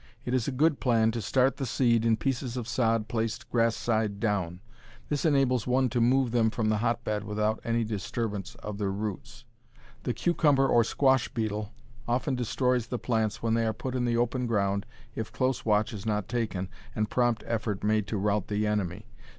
[0.25, 3.75] It is a good plan to start the seed in pieces of sod placed grass
[3.75, 4.59] side down.
[5.09, 9.45] This enables one to move them from the hotbed without any disturbance of their roots.
[10.01, 11.71] The cucumber or squash beetle
[12.07, 15.93] often destroys the plants when they are put in the open ground if close watch
[15.93, 19.05] is not taken and prompt effort made to rout the enemy.